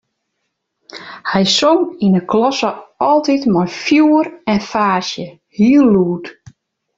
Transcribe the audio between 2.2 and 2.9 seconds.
klasse